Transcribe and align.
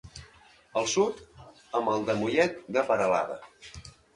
Al 0.81 0.87
sud, 0.93 1.19
amb 1.81 1.93
el 1.97 2.07
de 2.09 2.17
Mollet 2.23 2.59
de 2.79 2.87
Peralada. 2.89 3.41